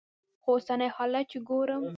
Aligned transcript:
خو 0.43 0.49
اوسني 0.55 0.87
حالات 0.95 1.25
چې 1.31 1.37
ګورم. 1.47 1.83